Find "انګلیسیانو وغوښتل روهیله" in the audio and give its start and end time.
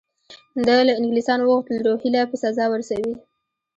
0.99-2.21